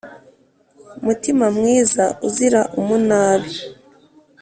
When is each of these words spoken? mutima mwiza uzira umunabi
mutima 1.05 1.45
mwiza 1.57 2.05
uzira 2.27 2.61
umunabi 2.79 3.55